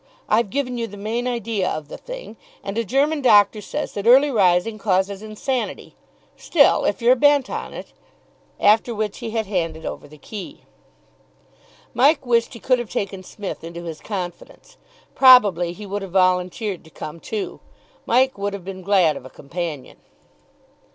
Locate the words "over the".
9.85-10.17